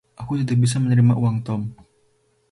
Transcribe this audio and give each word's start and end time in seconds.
Aku 0.21 0.31
tidak 0.39 0.57
bisa 0.63 0.77
menerima 0.83 1.13
uang 1.21 1.37
Tom. 1.47 1.61